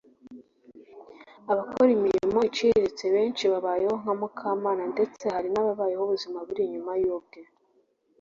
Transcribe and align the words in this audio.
Abakora 1.51 1.89
imirimo 1.97 2.39
iciriritse 2.49 3.05
benshi 3.15 3.43
babayeho 3.51 3.93
nka 4.01 4.13
Mukamana 4.19 4.83
ndetse 4.93 5.23
hari 5.33 5.47
n’ababaho 5.51 6.01
ubuzima 6.05 6.37
buri 6.47 6.61
inyuma 6.65 6.91
y’ubwe 7.01 7.39